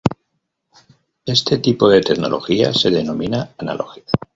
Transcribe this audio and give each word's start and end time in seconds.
Este 1.27 1.59
tipo 1.59 1.87
de 1.87 2.01
tecnología 2.01 2.73
se 2.73 2.89
denomina 2.89 3.51
analógica. 3.59 4.11